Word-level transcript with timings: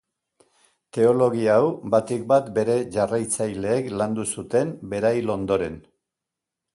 Teologia 0.97 1.57
hau 1.57 1.67
batik-bat 1.95 2.49
bere 2.57 2.77
jarraitzaileek 2.95 3.91
landu 4.03 4.25
zuten 4.37 4.73
bera 4.95 5.13
hil 5.19 5.33
ondoren. 5.39 5.77